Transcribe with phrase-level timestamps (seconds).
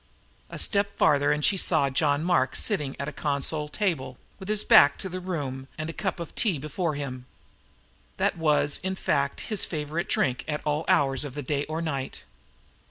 [0.49, 4.63] A step farther and she saw John Mark sitting at a console table, with his
[4.63, 7.27] back to the room and a cup of tea before him.
[8.17, 12.23] That was, in fact, his favorite drink at all hours of the day or night.